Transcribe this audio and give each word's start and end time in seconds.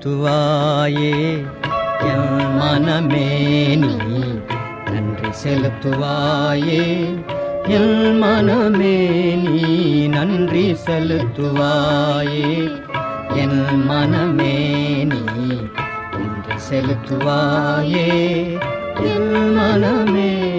செலுத்துவாயே. 0.00 1.44
என் 2.00 2.58
மனமே 2.60 3.76
நீ 3.76 4.22
நன்றி 4.90 5.28
செலுத்துவாயே. 5.44 7.14
என் 7.68 8.22
மனமே 8.22 9.08
நீ 9.34 10.06
நன்றி 10.06 10.76
செலுத்துவாயே. 10.86 12.70
என் 13.34 13.90
மனமே 13.90 14.54
நீ 15.04 15.60
நன்றி 16.12 16.54
செலுத்துவாயே. 16.70 18.08
என் 19.00 19.52
மனமே 19.56 20.49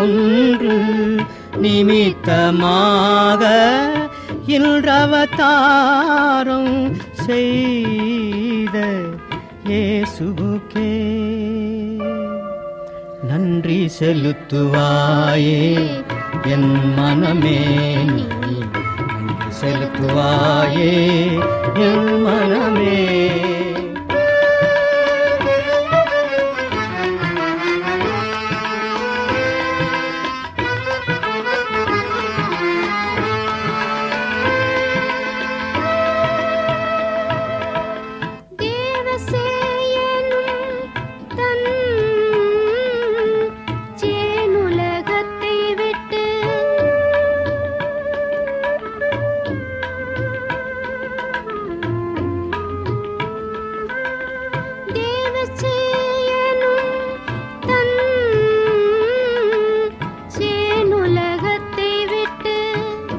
ஒன்று 0.00 0.76
நிமித்தமாக 1.56 3.42
இன்றவதாரம் 4.54 6.72
செய்த 7.24 8.76
ஏசுகே 9.78 10.92
நன்றி 13.22 13.90
செலுத்துவாயே 13.98 15.62
என் 16.46 16.72
மனமே 16.96 17.58
நீ. 18.08 18.24
நன்றி 19.10 19.50
செலுத்துவாயே 19.60 20.92
என் 21.86 22.22
மனமே 22.22 22.94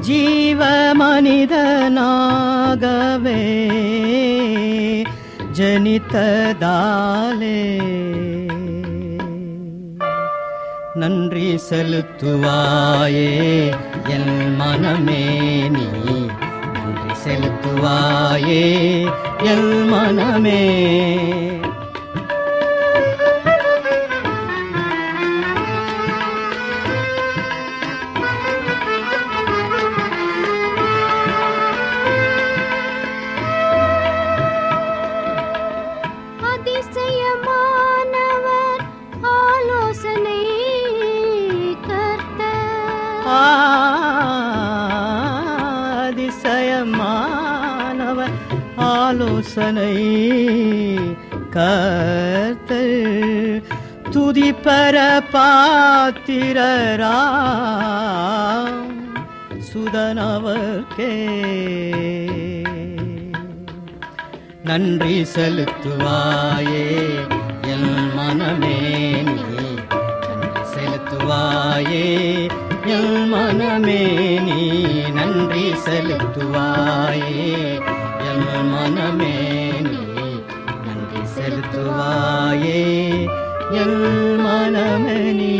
ஜீவ 0.02 0.92
மனிதனாகவே 0.94 1.70
ஜனித்ததாலே. 5.52 6.60
நன்றி 10.94 11.60
செலுத்துவாயே 11.70 13.30
என் 14.08 14.56
மனமே 14.60 15.24
நீ. 15.68 15.86
நன்றி 16.72 17.14
செலுத்துவாயே 17.24 18.64
என் 19.42 19.92
மனமே. 19.92 20.90
ஆலோசனை 49.54 49.94
கர்த்தர் 51.50 53.62
துதிப்பர 54.10 55.22
பாத்திரரா 55.32 57.18
சுதனவர்க்கே. 59.68 61.14
நன்றி 64.64 65.26
செலுத்துவாயே 65.34 67.20
என் 67.62 68.16
மனமே 68.16 69.22
நீ. 69.22 69.42
நன்றி 70.28 70.60
செலுத்துவாயே 70.74 72.48
என் 72.86 73.34
மனமே 73.34 74.40
நீ. 74.40 75.10
நன்றி 75.10 75.74
செலுத்துவாயே 75.84 77.81
ஞானமே 78.82 79.80
மனமே 79.80 81.20
செலுத்துவாயே. 81.34 82.80
என் 83.70 84.40
மனமே 84.40 85.32
நீ. 85.32 85.50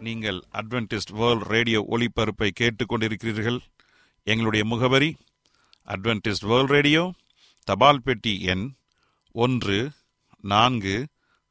நீங்கள் 0.00 0.42
அட்வென்டிஸ்ட் 0.52 1.12
வேர்ல்ட் 1.12 1.46
ரேடியோ 1.46 1.86
ஒளிபரப்பை 1.90 2.50
கேட்டுக்கொண்டிருக்கிறீர்கள். 2.60 3.58
எங்களுடைய 4.22 4.64
முகவரி 4.64 5.16
அட்வென்டிஸ்ட் 5.88 6.46
வேர்ல்ட் 6.46 6.70
ரேடியோ 6.70 7.12
தபால் 7.64 8.02
பெட்டி 8.02 8.42
எண் 8.42 8.72
ஒன்று 9.32 9.90
நான்கு 10.40 11.06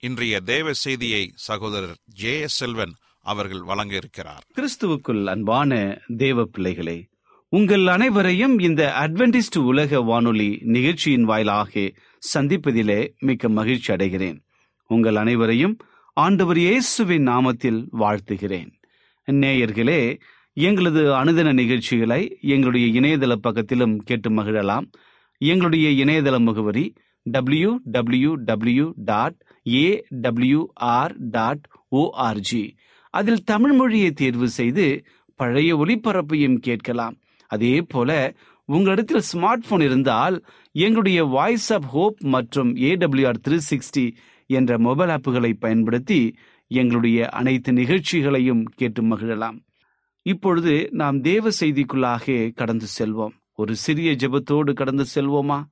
இன்றைய 0.00 0.40
தேவ 0.40 0.72
செய்தியை 0.72 1.30
சகோதரர் 1.34 1.94
ஜே 2.04 2.40
எஸ் 2.40 2.56
செல்வன் 2.56 2.92
அவர்கள் 3.20 3.62
வழங்க 3.62 3.94
இருக்கிறார் 3.96 4.42
கிறிஸ்துவுக்குள் 4.56 5.22
அன்பான 5.26 5.70
தேவ 6.16 6.44
பிள்ளைகளே 6.44 7.08
உங்கள் 7.52 7.86
அனைவரையும் 7.86 8.58
இந்த 8.58 8.82
அட்வென்டிஸ்ட் 9.00 9.58
உலக 9.62 10.00
வானொலி 10.00 10.58
நிகழ்ச்சியின் 10.62 11.24
வாயிலாக 11.24 11.92
சந்திப்பதிலே 12.34 13.00
மிக்க 13.18 13.48
மகிழ்ச்சி 13.48 13.92
அடைகிறேன். 13.92 14.38
உங்கள் 14.90 15.16
அனைவரையும் 15.16 15.76
ஆண்டவர் 16.16 16.58
இயேசுவின் 16.58 17.28
நாமத்தில் 17.28 17.80
வாழ்த்துகிறேன். 17.98 18.70
நேயர்களே 19.28 20.00
எங்களது 20.52 21.02
அனுதின 21.24 21.52
நிகழ்ச்சிகளை 21.52 22.38
எங்களுடைய 22.40 23.00
இணையதள 23.00 23.34
பக்கத்திலும் 23.42 23.96
கேட்டு 23.96 24.30
மகிழலாம். 24.30 24.88
எங்களுடைய 25.38 26.04
இணையதள 26.04 26.38
முகவரி 26.38 26.86
W 27.22 27.78
W 27.84 28.34
W 28.34 28.92
dot 28.96 29.38
A 29.66 30.06
W R 30.10 31.14
dot 31.16 31.66
O R G 31.92 32.70
அதில் 33.10 33.44
தமிழ் 33.44 33.72
மொழியை 33.72 34.10
தேர்வு 34.10 34.48
செய்து 34.48 35.04
பழைய 35.34 35.76
ஒளிபரப்பையும் 35.76 36.56
கேட்கலாம். 36.56 37.16
அதே 37.46 37.82
போல 37.82 38.34
உங்களிடத்தில் 38.64 39.22
ஸ்மார்ட் 39.32 39.62
போன் 39.68 39.80
இருந்தால் 39.80 40.44
எங்களுடைய 40.72 41.24
வாய்ஸ் 41.24 41.72
ஆப் 41.72 41.84
ஹோப் 41.84 42.16
மற்றும் 42.20 42.76
A W R 42.76 43.34
three 43.48 43.58
sixty 43.70 44.14
என்ற 44.46 44.78
மொபைல் 44.78 45.08
ஆப்புகளை 45.08 45.52
பயன்படுத்தி 45.52 46.34
எங்களுடைய 46.66 47.28
அனைத்து 47.28 47.72
நிகழ்ச்சிகளையும் 47.72 48.62
கேட்டு 48.62 49.02
மகிழலாம். 49.02 49.58
இப்பொழுது 50.22 50.88
நாம் 50.92 51.20
தேவ 51.20 51.48
செய்திக்குள்ளாக 51.60 52.52
கடந்து 52.52 52.86
செல்வோம். 52.98 53.32
ஒரு 53.54 53.76
சிறிய 53.76 54.10
ஜெபத்தோடு 54.10 54.72
கடந்து 54.72 55.04
செல்வோமா? 55.14 55.64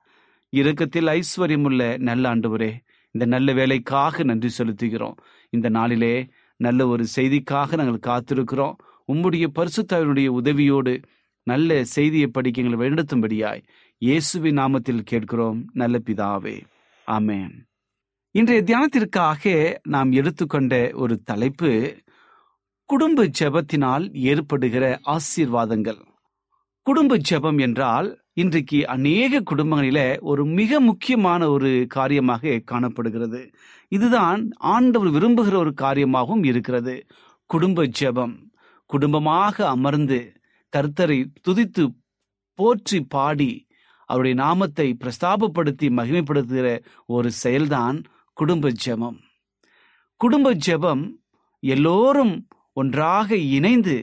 இரக்கத்தில் 0.48 1.06
ஐஸ்வர்யமுள்ள 1.06 1.98
நல்ல 1.98 2.34
ஆண்டவரே 2.34 2.76
இந்த 3.16 3.26
நல்ல 3.34 3.52
வேலைக்காக 3.52 4.22
நன்றி 4.22 4.48
செலுத்துகிறோம். 4.58 5.16
இந்த 5.50 5.68
நாளிலே 5.68 6.28
நல்ல 6.56 6.86
ஒரு 6.86 7.04
செய்திக்காக 7.16 7.76
நாங்கள் 7.76 8.06
காத்திருக்கிறோம். 8.06 8.74
உம்முடைய 9.12 9.46
பரிசுத்தாவினுடைய 9.54 10.28
உதவியோடு 10.40 10.94
நல்ல 11.42 11.84
செய்தியை 11.84 12.26
படிக்க 12.26 12.62
எங்களை 12.62 12.78
வழிநடத்தும்படியாய் 12.80 13.62
இயேசுவின் 13.98 14.58
நாமத்தில் 14.58 15.00
கேட்கிறோம். 15.04 15.70
நல்ல 15.72 15.98
பிதாவே. 16.04 16.56
ஆமேன். 17.06 17.54
இன்றைய 18.30 18.62
தியானத்திற்காக 18.62 19.76
நாம் 19.82 20.10
எடுத்துக்கொண்ட 20.12 20.90
ஒரு 20.94 21.14
தலைப்பு 21.22 21.72
குடும்ப 22.84 23.24
ஜெபத்தினால் 23.38 24.04
ஏற்படுகிற 24.14 25.00
ஆசீர்வாதங்கள். 25.06 26.02
குடும்ப 26.86 27.18
ஜெபம் 27.30 27.60
என்றால் 27.60 28.08
இன்றைக்கு 28.36 28.78
அநேக 28.86 29.40
குடும்பங்களில 29.50 30.00
ஒரு 30.20 30.42
மிக 30.46 30.80
முக்கியமான 30.80 31.48
ஒரு 31.48 31.84
காரியமாக 31.88 32.60
காணப்படுகிறது. 32.64 33.40
இதுதான் 33.92 34.50
ஆண்டவர் 34.72 35.10
விரும்புகிற 35.10 35.54
ஒரு 35.56 35.72
காரியமாகவும் 35.80 36.44
இருக்கிறது. 36.44 36.94
குடும்ப 37.50 37.86
ஜெபம். 38.00 38.34
குடும்பமாக 38.90 39.68
அமர்ந்து 39.68 40.18
கர்த்தரை 40.72 41.18
துதித்து 41.48 41.86
போற்றி 42.58 43.00
பாடி 43.08 43.66
அவருடைய 44.04 44.36
நாமத்தை 44.42 44.96
பிரஸ்தாபப்படுத்தி 45.04 45.88
மகிமைப்படுத்துகிற 45.98 46.68
ஒரு 47.06 47.30
செயல்தான் 47.44 48.04
குடும்ப 48.36 48.72
ஜெபம். 48.86 49.18
குடும்ப 50.20 50.54
ஜெபம் 50.66 51.04
எல்லோரும் 51.62 52.36
ஒன்றாக 52.72 53.36
இணைந்து 53.36 53.98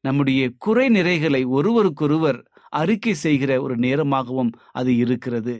நம்முடைய 0.00 0.42
குறை 0.58 0.88
நிறைகளை 0.88 1.44
ஒருவருக்கொருவர் 1.58 2.40
அறிக்கை 2.72 3.14
செய்கிற 3.14 3.52
ஒரு 3.62 3.74
நேரமாகவும் 3.76 4.52
அது 4.72 4.90
இருக்கிறது. 4.96 5.56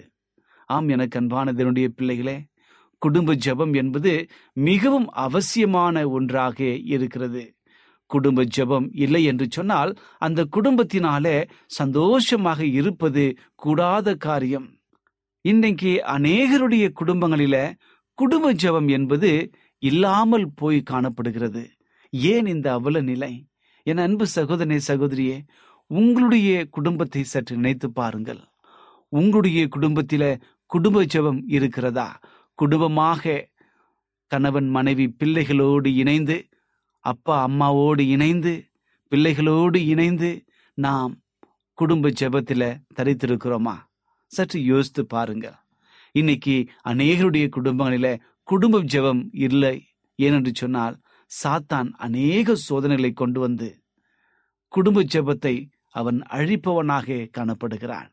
ஆம் 0.68 0.88
எனக்கு 0.88 1.18
அன்பான 1.18 1.52
தினுடைய 1.52 1.88
பிள்ளைகளே 1.96 2.36
குடும்ப 3.02 3.34
ஜெபம் 3.44 3.74
என்பது 3.74 4.12
மிகவும் 4.56 5.08
அவசியமான 5.26 6.04
ஒன்றாக 6.08 6.58
இருக்கிறது. 6.94 7.42
குடும்ப 8.10 8.44
ஜெபம் 8.56 8.86
இல்லை 8.94 9.22
என்று 9.24 9.46
சொன்னால் 9.50 9.92
அந்த 10.18 10.40
குடும்பத்தினாலே 10.56 11.36
சந்தோஷமாக 11.70 12.60
இருப்பது 12.78 13.24
கூடாத 13.54 14.14
காரியம். 14.26 14.68
இன்னைக்கு 15.44 15.92
அநேகருடைய 16.16 16.86
குடும்பங்களில 17.00 17.56
குடும்ப 18.18 18.52
ஜெபம் 18.54 18.88
என்பது 18.90 19.30
இல்லாமல் 19.82 20.46
போய் 20.54 20.80
காணப்படுகிறது. 20.82 21.62
ஏன் 22.12 22.46
இந்த 22.46 22.66
அவல 22.72 23.00
நிலை? 23.00 23.32
என் 23.86 24.02
அன்பு 24.04 24.24
சகோதரனே 24.34 24.78
சகோதரியே 24.88 25.36
உங்களுடைய 25.92 26.50
குடும்பத்தை 26.76 27.22
சற்று 27.22 27.54
நினைத்து 27.56 27.88
பாருங்கள். 27.92 28.42
உங்களுடைய 29.12 29.62
குடும்பத்தில 29.74 30.24
குடும்ப 30.70 31.02
ஜெபம் 31.14 31.40
இருக்கிறதா? 31.56 32.08
குடும்பமாக 32.58 33.32
கணவன் 34.30 34.68
மனைவி 34.68 35.06
பிள்ளைகளோடு 35.20 35.88
இணைந்து 36.02 36.36
அப்பா 37.04 37.36
அம்மாவோடு 37.46 38.02
இணைந்து 38.14 38.52
பிள்ளைகளோடு 39.12 39.78
இணைந்து 39.86 40.30
நாம் 40.78 41.12
குடும்ப 41.78 42.12
ஜபத்தில் 42.20 42.68
தரித்திருக்கிறோமா? 42.96 43.76
சற்று 44.32 44.58
யோசித்து 44.64 45.02
பாருங்க 45.06 45.46
இன்னைக்கு 46.14 46.54
அநேகருடைய 46.90 47.46
குடும்பங்களில 47.56 48.08
குடும்ப 48.48 48.82
ஜெபம் 48.92 49.22
இல்லை 49.46 49.74
ஏனென்று 50.18 50.52
சொன்னால் 50.54 50.96
சாத்தான் 51.30 51.90
அநேக 52.06 52.54
சோதனைகளை 52.68 53.12
கொண்டு 53.12 53.38
வந்து 53.40 53.68
குடும்ப 54.72 55.04
ஜெபத்தை 55.14 55.54
அவன் 55.94 56.18
அழிப்பவனாக 56.30 57.08
காணப்படுகிறான். 57.38 58.08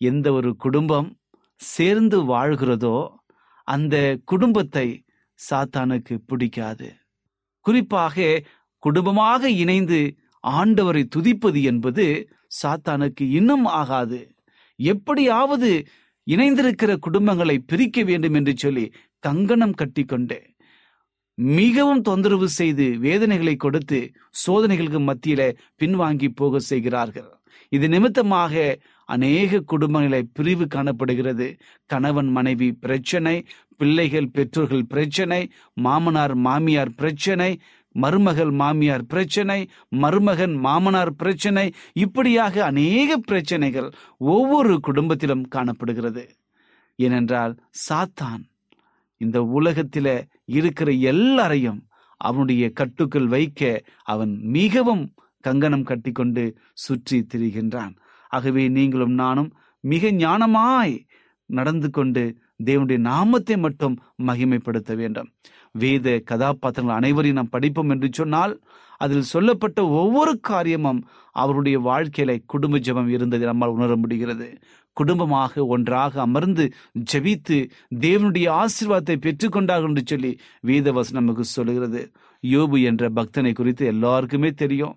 எந்த 0.00 0.26
ஒரு 0.32 0.50
குடும்பம் 0.56 1.08
சேர்ந்து 1.60 2.18
வாழ்கிறதோ 2.24 2.96
அந்த 3.68 3.96
குடும்பத்தை 4.24 4.86
சாத்தானுக்கு 5.38 6.14
பிடிக்காது. 6.26 6.88
குறிப்பாக 7.66 8.16
குடும்பமாக 8.82 9.50
இணைந்து 9.62 10.00
ஆண்டவரை 10.44 11.02
துதிப்பது 11.16 11.60
என்பது 11.62 12.04
சாத்தானுக்கு 12.62 13.24
இன்னும் 13.38 13.66
ஆகாது. 13.80 14.20
எப்படியாவது 14.78 15.70
இணைந்திருக்கிற 16.26 16.92
குடும்பங்களை 17.06 17.56
பிரிக்க 17.66 18.02
வேண்டும் 18.02 18.34
என்று 18.34 18.52
சொல்லி 18.56 18.84
கங்கணம் 19.24 19.74
கட்டிக்கொண்டு 19.74 20.38
மிகவும் 21.38 22.02
தொந்தரவு 22.02 22.48
செய்து 22.48 22.84
வேதனைகளை 22.98 23.54
கொடுத்து 23.56 23.98
சோதனைகளுக்கு 24.46 25.00
மத்தியில 25.08 25.42
பின்வாங்கி 25.78 26.28
போக 26.34 26.58
செய்கிறார்கள். 26.58 27.30
இது 27.72 27.88
நிமித்தமாக 27.88 28.54
அநேக 29.08 29.60
குடும்பங்களை 29.72 30.20
பிரிவு 30.32 30.66
காணப்படுகிறது. 30.66 31.46
கணவன் 31.86 32.28
மனைவி 32.28 32.68
பிரச்சனை 32.84 33.36
பிள்ளைகள் 33.76 34.28
பெற்றோர்கள் 34.28 34.86
பிரச்சனை 34.86 35.40
மாமனார் 35.86 36.34
மாமியார் 36.46 36.92
பிரச்சனை 36.94 37.50
மருமகள் 37.94 38.50
மாமியார் 38.50 39.04
பிரச்சனை 39.06 39.58
மருமகன் 39.88 40.54
மாமனார் 40.66 41.12
பிரச்சனை 41.14 41.66
இப்படியாக 41.92 42.64
அநேக 42.64 43.18
பிரச்சனைகள் 43.18 43.88
ஒவ்வொரு 44.18 44.74
குடும்பத்திலும் 44.88 45.44
காணப்படுகிறது. 45.48 46.24
ஏனென்றால் 46.98 47.54
சாத்தான் 47.88 48.42
இந்த 49.20 49.40
உலகத்தில 49.58 50.08
இருக்கிற 50.46 50.90
எல்லாரையும் 50.90 51.80
அவனுடைய 52.20 52.64
கட்டுக்குள் 52.72 53.26
வைக்க 53.26 53.62
அவன் 54.04 54.32
மிகவும் 54.42 55.04
கங்கணம் 55.44 55.84
கட்டிக்கொண்டு 55.84 56.44
சுற்றி 56.74 57.26
திரிகின்றான். 57.34 57.94
ஆகவே 58.28 58.68
நீங்களும் 58.68 59.14
நானும் 59.14 59.50
மிக 59.84 60.10
ஞானமாய் 60.10 60.94
நடந்து 61.50 61.90
கொண்டு 61.90 62.22
தேவனுடைய 62.64 62.98
நாமத்தை 62.98 63.56
மட்டும் 63.56 63.94
மகிமைப்படுத்த 64.22 64.94
வேண்டும். 64.96 65.28
வேத 65.78 66.16
கதாபாத்திரங்கள் 66.24 66.98
அனைவரையும் 66.98 67.38
நாம் 67.38 67.54
படிப்போம் 67.56 67.90
என்று 67.90 68.08
சொன்னால் 68.12 68.54
அதில் 69.00 69.30
சொல்லப்பட்ட 69.32 69.80
ஒவ்வொரு 70.00 70.32
காரியமும் 70.40 71.00
அவருடைய 71.36 71.76
வாழ்க்கையில 71.80 72.34
குடும்ப 72.46 72.78
ஜெபம் 72.78 73.08
இருந்தது 73.08 73.44
நம்மால் 73.44 73.74
உணர 73.76 73.96
முடிகிறது. 73.96 74.48
குடும்பமாக 74.96 75.64
ஒன்றாக 75.66 76.20
அமர்ந்து 76.20 76.64
ஜெபித்து 77.12 77.56
தேவனுடைய 78.00 78.46
ஆசீர்வாதத்தை 78.62 79.16
பெற்றுக்கொண்டார்கள் 79.26 79.90
என்று 79.90 80.04
சொல்லி 80.06 80.30
வேதவசம் 80.66 81.18
நமக்கு 81.20 81.44
சொல்லுகிறது. 81.44 82.02
யோபு 82.44 82.78
என்ற 82.82 83.10
பக்தனை 83.10 83.52
குறித்து 83.54 83.84
எல்லாருக்குமே 83.86 84.50
தெரியும். 84.62 84.94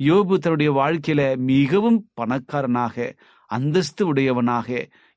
யோபு 0.00 0.34
தன்னுடைய 0.36 0.70
வாழ்க்கையில 0.72 1.22
மிகவும் 1.44 2.00
பணக்காரனாக 2.14 2.96
அந்தஸ்து 3.50 4.02
உடையவனாக 4.06 4.68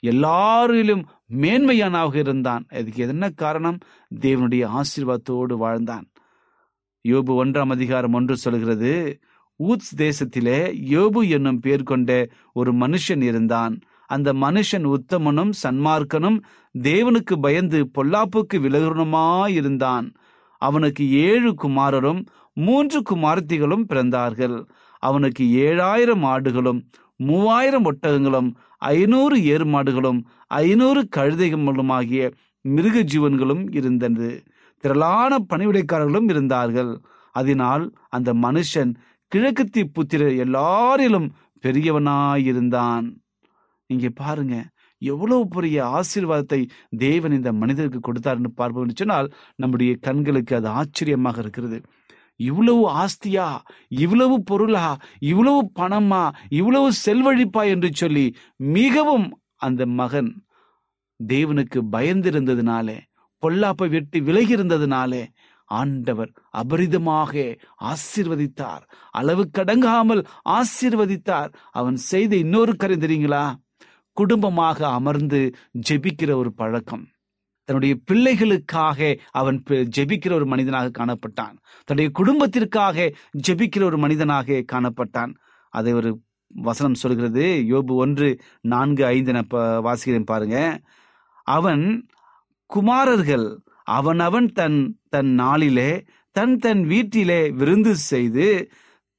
எல்லாரிலும் 0.03 1.03
மேன்மையானாக 1.33 2.15
இருந்தான். 2.15 2.65
அதுக்கு 2.69 3.07
என்ன 3.07 3.29
காரணம்? 3.29 3.77
தேவனுடைய 4.19 4.67
ஆசீர்வாதத்தோடு 4.67 5.53
வாழ்ந்தான். 5.53 6.07
யோபு 7.07 7.31
ஒன்றாம் 7.31 7.69
அதிகாரம் 7.69 8.13
ஒன்று 8.13 8.37
சொல்கிறது 8.37 9.19
ஊத்ஸ் 9.63 9.95
தேசத்திலே 9.97 10.73
யோபு 10.89 11.29
என்னும் 11.29 11.59
பேர் 11.59 11.83
கொண்ட 11.83 12.27
ஒரு 12.53 12.73
மனுஷன் 12.73 13.21
இருந்தான். 13.21 13.79
அந்த 14.07 14.33
மனுஷன் 14.33 14.95
உத்தமனும் 14.95 15.51
சன்மார்க்கனும் 15.63 16.39
தேவனுக்கு 16.79 17.35
பயந்து 17.41 17.89
பொல்லாப்புக்கு 17.97 18.53
விலகுனமாயிருந்தான் 18.53 20.13
அவனுக்கு 20.57 21.11
ஏழு 21.11 21.55
குமாரரும் 21.63 22.25
மூன்று 22.53 23.01
குமார்த்திகளும் 23.09 23.85
பிறந்தார்கள். 23.89 24.67
அவனுக்கு 24.99 25.43
ஏழாயிரம் 25.43 26.23
ஆடுகளும் 26.23 26.81
மூவாயிரம் 27.15 27.85
ஒட்டகங்களும் 27.85 28.51
ஐநூறு 28.91 29.35
ஏறு 29.53 29.65
மாடுகளும் 29.73 30.19
ஐநூறு 30.61 31.01
கழுதைகளும் 31.17 31.93
ஆகிய 31.97 32.23
மிருக 32.65 32.97
ஜீவன்களும் 33.13 33.63
இருந்தது. 33.79 34.29
திரளான 34.83 35.33
பணிவிடைக்காரர்களும் 35.51 36.29
இருந்தார்கள். 36.33 36.91
அதனால் 37.35 37.83
அந்த 38.15 38.29
மனுஷன் 38.45 38.91
கிழக்குத்தி 39.31 39.81
புத்திரர் 39.95 40.35
எல்லாரிலும் 40.45 41.27
பெரியவனாயிருந்தான். 41.63 43.05
இங்கே 43.89 44.09
பாருங்க 44.21 44.55
எவ்வளவு 45.01 45.43
பெரிய 45.47 45.77
ஆசீர்வாதத்தை 45.99 46.59
தேவன் 46.97 47.35
இந்த 47.37 47.49
மனிதருக்கு 47.61 47.99
கொடுத்தார்னு 47.99 48.51
பார்ப்போம்னு 48.59 48.99
சொன்னால் 49.01 49.29
நம்முடைய 49.61 49.91
கண்களுக்கு 50.07 50.53
அது 50.59 50.69
ஆச்சரியமாக 50.81 51.37
இருக்கிறது. 51.43 51.77
இவ்வளவு 52.35 52.89
ஆஸ்தியா 52.89 53.59
இவ்வளவு 53.87 54.43
பொருளா 54.43 54.97
இவ்வளவு 55.19 55.71
பணமா 55.79 56.33
இவ்வளவு 56.49 56.91
செல்வழிப்பா 57.05 57.65
என்று 57.65 57.89
சொல்லி 57.93 58.35
மிகவும் 58.55 59.41
அந்த 59.55 59.85
மகன் 59.85 60.43
தேவனுக்கு 61.27 61.81
பயந்திருந்ததுனாலே 61.91 62.99
பொல்லாப்பை 63.41 63.89
விட்டு 63.89 64.23
விலகி 64.23 64.55
இருந்ததுனாலே 64.55 65.27
ஆண்டவர் 65.65 66.31
அபரிதமாக 66.57 67.57
ஆசீர்வதித்தார். 67.79 68.81
அளவு 69.11 69.49
கடங்காமல் 69.57 70.25
ஆசீர்வதித்தார். 70.49 71.53
அவன் 71.71 71.95
செய்த 71.95 72.35
இன்னொரு 72.35 72.75
கரை 72.75 72.97
தெரியுங்களா? 72.97 73.55
குடும்பமாக 74.13 74.87
அமர்ந்து 74.87 75.51
ஜெபிக்கிற 75.89 76.35
ஒரு 76.35 76.53
பழக்கம். 76.53 77.07
தன்னுடைய 77.63 77.97
பிள்ளைகளுக்காக 78.11 79.17
அவன் 79.31 79.63
பி- 79.69 79.89
ஜெபிக்கிற 79.97 80.31
ஒரு 80.31 80.45
மனிதனாக 80.45 81.05
காணப்பட்டான். 81.05 81.57
தன்னுடைய 81.85 82.09
குடும்பத்திற்காக 82.11 83.13
ஜெபிக்கிற 83.47 83.83
ஒரு 83.83 83.97
மனிதனாக 83.97 84.63
காணப்பட்டான். 84.71 85.33
அதை 85.69 85.93
ஒரு 85.93 86.21
வசனம் 86.47 86.93
சொல்கிறது. 86.93 87.65
யோபு 87.69 87.91
ஒன்று 87.91 88.39
நான்கு 88.61 89.05
ஐந்து 89.05 89.33
நான் 89.33 89.47
வாசிக்கிறேன் 89.57 90.25
பாருங்க. 90.25 90.81
அவன் 91.43 92.07
குமாரர்கள் 92.65 93.59
அவனவன் 93.83 94.51
தன் 94.51 94.99
தன் 95.09 95.27
நாளிலே 95.27 96.03
தன் 96.31 96.57
தன் 96.57 96.87
வீட்டிலே 96.87 97.49
விருந்து 97.49 97.95
செய்து 97.95 98.71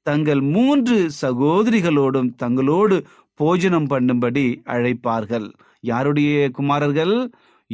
தங்கள் 0.03 0.41
மூன்று 0.41 1.11
சகோதரிகளோடும் 1.23 2.35
தங்களோடு 2.43 3.05
போஜனம் 3.35 3.87
பண்ணும்படி 3.87 4.57
அழைப்பார்கள். 4.65 5.53
யாருடைய 5.81 6.51
குமாரர்கள்? 6.51 7.31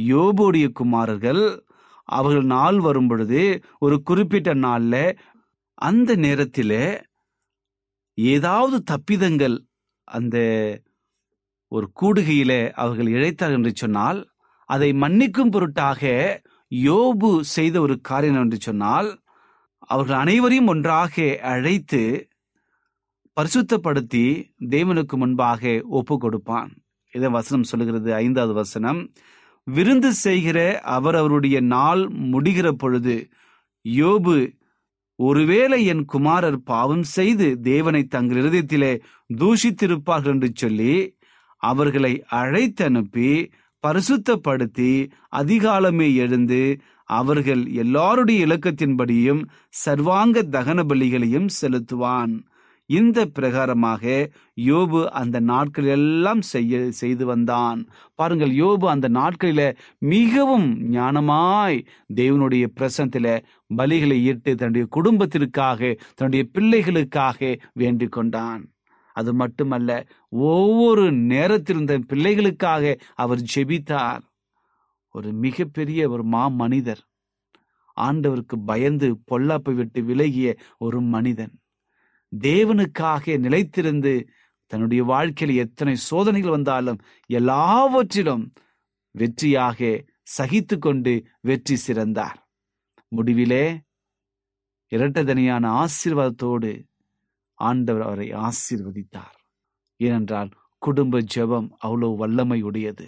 யோபுடைய 0.09 0.65
குமாரர்கள் 0.71 1.43
அவர்கள் 2.09 2.45
நாள் 2.45 2.79
வரும் 2.79 3.07
பொழுது 3.07 3.41
ஒரு 3.79 3.95
குறிப்பிட்ட 4.01 4.53
நாள்ல 4.63 4.95
அந்த 5.81 6.15
நேரத்தில் 6.15 6.79
ஏதாவது 8.17 8.77
தப்பிதங்கள் 8.91 9.57
அந்த 10.07 10.37
ஒரு 11.71 11.85
கூடுகையில 12.01 12.53
அவர்கள் 12.75 13.09
இழைத்தார் 13.15 13.55
என்று 13.57 13.71
சொன்னால் 13.75 14.19
அதை 14.69 14.89
மன்னிக்கும் 14.93 15.53
பொருட்டாக 15.53 16.01
யோபு 16.71 17.29
செய்த 17.55 17.75
ஒரு 17.81 17.95
காரியம் 18.01 18.41
என்று 18.43 18.57
சொன்னால் 18.59 19.09
அவர்கள் 19.89 20.17
அனைவரையும் 20.17 20.67
ஒன்றாக 20.67 21.15
அழைத்து 21.53 22.01
பரிசுத்தப்படுத்தி 23.37 24.23
தேவனுக்கு 24.69 25.15
முன்பாக 25.15 25.61
ஒப்பு 25.89 26.15
கொடுப்பான் 26.17 26.69
இதை 27.13 27.29
வசனம் 27.29 27.63
சொல்லுகிறது 27.63 28.09
ஐந்தாவது 28.15 28.53
வசனம். 28.53 28.99
விருந்து 29.73 30.11
செய்கிற 30.23 30.57
அவர் 30.89 31.15
அவருடைய 31.15 31.57
நாள் 31.73 32.01
முடிகிற 32.31 32.67
பொழுது 32.73 33.15
யோபு 33.85 34.35
ஒருவேளை 35.19 35.79
என் 35.85 36.03
குமாரர் 36.05 36.59
பாவம் 36.63 37.03
செய்து 37.15 37.47
தேவனை 37.61 38.01
தங்கள் 38.05 38.39
இருதயத்திலே 38.41 38.93
தூஷித்திருப்பார்கள் 39.39 40.33
என்று 40.33 40.49
சொல்லி 40.53 40.93
அவர்களை 41.61 42.13
அழைத்து 42.39 42.83
அனுப்பி 42.83 43.29
பரிசுத்தப்படுத்தி 43.83 44.91
அதிகாலமே 45.35 46.07
எழுந்து 46.15 46.61
அவர்கள் 47.09 47.63
எல்லாருடைய 47.73 48.45
இலக்கத்தின்படியும் 48.45 49.41
சர்வாங்க 49.83 50.43
தகன 50.51 50.79
பலிகளையும் 50.83 51.49
செலுத்துவான். 51.59 52.33
இந்த 52.91 53.19
பிரகாரமாக 53.39 54.03
யோபு 54.61 54.99
அந்த 55.21 55.37
நாட்கள் 55.39 55.89
எல்லாம் 55.95 56.41
செய்ய 56.53 56.91
செய்து 57.01 57.25
வந்தான். 57.25 57.79
பாருங்கள் 58.15 58.53
யோபு 58.55 58.85
அந்த 58.85 59.09
நாட்களில 59.09 59.63
மிகவும் 59.97 60.67
ஞானமாய் 60.91 61.77
தேவனுடைய 62.15 62.65
பிரசனத்தில் 62.79 63.33
பலிகளை 63.77 64.17
ஈட்டு 64.29 64.51
தன்னுடைய 64.55 64.87
குடும்பத்திற்காக 64.89 65.95
தன்னுடைய 66.15 66.43
பிள்ளைகளுக்காக 66.53 67.59
வேண்டிக் 67.73 68.11
கொண்டான். 68.11 68.63
அது 69.15 69.31
மட்டுமல்ல 69.33 69.91
ஒவ்வொரு 70.49 71.05
நேரத்திலும் 71.31 71.85
தன் 71.85 72.09
பிள்ளைகளுக்காக 72.13 72.93
அவர் 73.15 73.41
ஜெபித்தார். 73.55 74.21
ஒரு 75.15 75.29
மிகப்பெரிய 75.45 76.01
ஒரு 76.09 76.23
மா 76.33 76.43
மனிதர். 76.61 77.01
ஆண்டவருக்கு 77.97 78.55
பயந்து 78.65 79.07
பொல்லாப்பை 79.31 79.73
விட்டு 79.73 80.01
விலகிய 80.01 80.49
ஒரு 80.77 80.99
மனிதன். 81.15 81.53
தேவனுக்காக 82.31 83.37
நிலைத்திருந்து 83.45 84.13
தன்னுடைய 84.71 85.03
வாழ்க்கையில் 85.03 85.57
எத்தனை 85.57 85.95
சோதனைகள் 85.95 86.51
வந்தாலும் 86.51 86.99
எல்லாவற்றிலும் 87.29 88.53
வெற்றியாக 89.15 89.79
சகித்து 90.37 90.75
கொண்டு 90.77 91.13
வெற்றி 91.41 91.75
சிறந்தார். 91.75 92.37
முடிவிலே 93.15 93.65
இரட்டதனியான 94.91 95.65
ஆசீர்வாதத்தோடு 95.83 96.71
ஆண்டவர் 97.59 98.01
அவரை 98.01 98.27
ஆசீர்வதித்தார். 98.33 99.37
ஏனென்றால் 99.99 100.51
குடும்ப 100.81 101.21
ஜெபம் 101.35 101.67
அவ்வளவு 101.77 102.15
வல்லமை 102.15 102.61
உடையது 102.61 103.07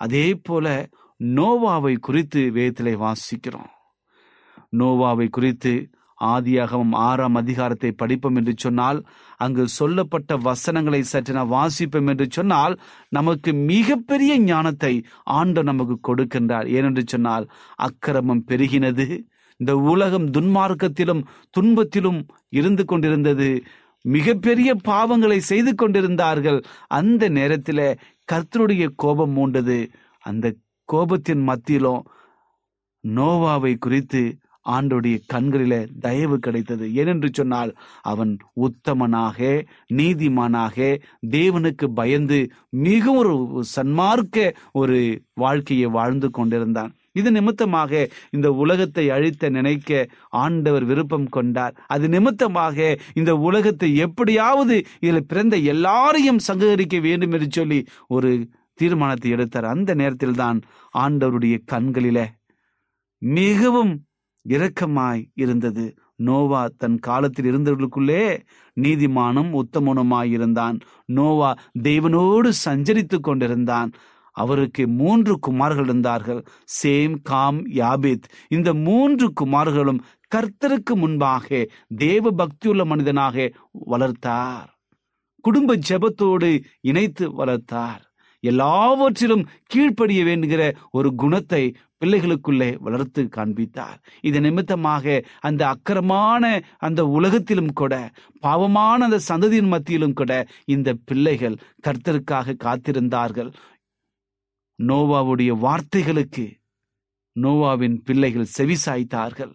அதே 0.00 0.34
போல 0.34 0.66
நோவாவை 1.20 1.94
குறித்து 1.98 2.40
வேதத்திலே 2.54 2.94
வாசிக்கிறோம். 3.04 3.70
நோவாவை 4.76 5.28
குறித்து 5.28 5.72
ஆதியாகமம் 6.32 6.94
ஆறாம் 7.08 7.36
அதிகாரத்தை 7.40 7.90
படிப்போம் 7.92 8.36
என்று 8.40 8.54
சொன்னால் 8.56 8.98
அங்கு 9.36 9.64
சொல்லப்பட்ட 9.78 10.36
வசனங்களை 10.46 11.00
சற்று 11.02 11.32
நான் 11.32 11.52
வாசிப்போம் 11.52 12.08
என்று 12.12 12.26
சொன்னால் 12.30 12.74
நமக்கு 13.08 13.52
மிகப்பெரிய 13.72 14.32
ஞானத்தை 14.44 14.92
ஆண்ட 15.38 15.62
நமக்கு 15.62 15.96
கொடுக்கின்றார். 16.08 16.68
ஏனென்று 16.76 17.04
சொன்னால் 17.06 17.46
அக்கிரமம் 17.86 18.44
பெருகினது 18.50 19.06
இந்த 19.60 19.72
உலகம் 19.92 20.28
துன்மார்க்கத்திலும் 20.30 21.22
துன்பத்திலும் 21.56 22.20
இருந்து 22.50 22.84
கொண்டிருந்தது 22.84 23.48
மிகப்பெரிய 24.04 24.70
பாவங்களை 24.88 25.36
செய்து 25.50 25.72
கொண்டிருந்தார்கள். 25.74 26.58
அந்த 26.98 27.22
நேரத்தில் 27.38 27.86
கர்த்தருடைய 28.28 28.84
கோபம் 29.02 29.34
மூண்டது. 29.36 29.78
அந்த 30.24 30.46
கோபத்தின் 30.88 31.42
மத்தியிலும் 31.48 32.02
நோவாவை 33.04 33.72
குறித்து 33.78 34.22
ஆண்டுடைய 34.64 35.16
கண்களில 35.26 35.74
தயவு 36.00 36.36
கிடைத்தது. 36.38 36.84
ஏனென்று 37.00 37.28
சொன்னால் 37.32 37.72
அவன் 38.02 38.32
உத்தமனாக 38.66 39.38
நீதிமானாக 40.00 40.76
தேவனுக்கு 41.36 41.88
பயந்து 42.00 42.38
மிகவும் 42.86 43.20
ஒரு 43.22 43.34
சன்மார்க்க 43.76 44.52
ஒரு 44.72 44.98
வாழ்க்கையை 45.34 45.88
வாழ்ந்து 45.98 46.30
கொண்டிருந்தான். 46.30 46.92
இது 47.12 47.28
நிமித்தமாக 47.30 47.92
இந்த 48.30 48.48
உலகத்தை 48.52 49.04
அழித்த 49.16 49.48
நினைக்க 49.48 50.08
ஆண்டவர் 50.44 50.84
விருப்பம் 50.84 51.28
கொண்டார். 51.28 51.74
அது 51.86 52.08
நிமித்தமாக 52.08 52.78
இந்த 53.14 53.32
உலகத்தை 53.48 53.90
எப்படியாவது 53.96 54.76
இதில் 55.00 55.28
பிறந்த 55.30 55.56
எல்லாரையும் 55.74 56.44
சங்ககரிக்க 56.48 56.98
வேண்டும் 57.00 57.32
என்று 57.32 57.48
சொல்லி 57.50 57.80
ஒரு 58.08 58.30
தீர்மானத்தை 58.74 59.30
எடுத்தார். 59.30 59.66
அந்த 59.74 59.90
நேரத்தில் 59.94 60.38
தான் 60.42 60.58
ஆண்டவருடைய 60.94 61.56
கண்களில 61.72 62.18
மிகவும் 63.22 63.92
இரக்கமாய் 64.48 65.30
இருந்தது. 65.34 65.94
நோவா 66.16 66.68
தன் 66.76 66.98
காலத்தில் 66.98 67.58
இருந்தவர்களுக்குள்ளே 67.58 68.40
நீதிமானும் 68.80 69.60
உத்தமனுமாயிருந்தான். 69.62 70.80
நோவா 71.06 71.54
தேவனோடு 71.82 72.52
சஞ்சரித்துக் 72.64 73.22
கொண்டிருந்தான். 73.22 73.90
அவருக்கு 74.32 74.88
மூன்று 74.88 75.38
குமார்கள் 75.38 75.84
இருந்தார்கள். 75.84 76.42
சேம் 76.82 77.16
காம் 77.22 77.66
யாபித். 77.66 78.22
இந்த 78.48 78.74
மூன்று 78.74 79.32
குமார்களும் 79.40 79.98
கர்த்தருக்கு 80.34 80.94
முன்பாக 80.94 81.66
தேவ 81.96 82.30
பக்தியுள்ள 82.30 82.84
மனிதனாக 82.84 83.52
வளர்த்தார். 83.70 84.78
குடும்ப 85.40 85.76
ஜெபத்தோடு 85.76 86.64
இணைத்து 86.80 87.32
வளர்த்தார். 87.32 88.13
எல்லாவற்றிலும் 88.50 89.44
கீழ்ப்படிய 89.72 90.22
வேண்டுகிற 90.24 90.62
ஒரு 90.90 91.08
குணத்தை 91.14 91.62
பிள்ளைகளுக்குள்ளே 92.02 92.70
வளர்த்து 92.86 93.22
காண்பித்தார். 93.28 93.98
இது 94.20 94.38
நிமித்தமாக 94.40 95.04
அந்த 95.40 95.62
அக்கரமான 95.66 96.44
அந்த 96.78 97.00
உலகத்திலும் 97.16 97.72
கூட 97.72 97.94
பாவமான 98.42 98.98
அந்த 99.06 99.20
சந்ததியின் 99.28 99.72
மத்தியிலும் 99.74 100.16
கூட 100.20 100.32
இந்த 100.74 100.88
பிள்ளைகள் 101.04 101.56
கர்த்தருக்காக 101.86 102.56
காத்திருந்தார்கள். 102.66 103.50
நோவாவுடைய 104.78 105.50
வார்த்தைகளுக்கு 105.64 106.46
நோவாவின் 107.36 107.96
பிள்ளைகள் 108.06 108.52
செவிசாய்த்தார்கள் 108.56 109.54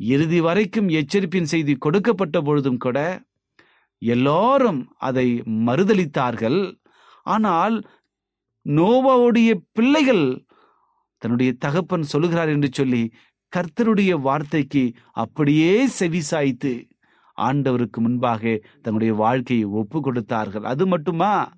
இறுதி 0.00 0.40
வரைக்கும் 0.40 0.88
எச்சரிப்பின் 0.98 1.48
செய்தி 1.52 1.74
கொடுக்கப்பட்ட 1.76 2.36
பொழுதும் 2.40 2.82
கூட 2.84 2.98
எல்லாரும் 4.02 4.80
அதை 5.08 5.26
மறுதளித்தார்கள் 5.66 6.60
ஆனால் 7.26 7.76
நோவாவுடைய 8.70 9.60
பிள்ளைகள் 9.72 10.44
தன்னுடைய 11.18 11.52
தகப்பன் 11.52 12.02
சொல்லுகிறார் 12.02 12.48
என்று 12.48 12.68
சொல்லி 12.72 13.12
கர்த்தருடைய 13.56 14.20
வார்த்தைக்கு 14.20 14.92
அப்படியே 15.12 15.86
செவிசாய்த்து 15.86 16.90
ஆண்டவருக்கு 17.36 17.96
முன்பாக 17.96 18.60
தன்னுடைய 18.82 19.14
வாழ்க்கையை 19.14 19.64
ஒப்பு 19.64 20.00
கொடுத்தார்கள். 20.00 20.64
அது 20.64 20.86
மட்டுமா? 20.86 21.52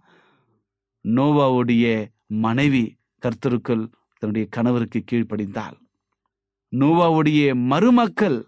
நோவாவுடைய 1.08 2.06
மனைவி 2.26 2.96
கர்த்தருக்குள் 3.22 3.92
தன்னுடைய 4.18 4.48
கணவருக்கு 4.50 5.04
கீழ்ப்படிந்தாள். 5.12 5.76
நோவாவுடைய 6.76 7.54
மருமக்கள் 7.54 8.46